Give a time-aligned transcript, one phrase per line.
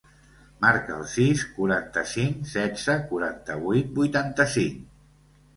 [0.63, 4.83] Marca el sis, quaranta-cinc, setze, quaranta-vuit, vuitanta-cinc.